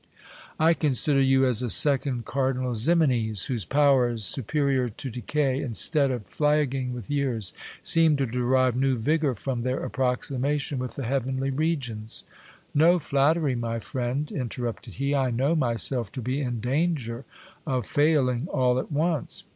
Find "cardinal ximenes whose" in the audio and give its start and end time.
2.25-3.65